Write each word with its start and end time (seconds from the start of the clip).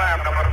में 0.00 0.06
आप 0.06 0.49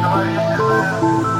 noise. 0.00 1.37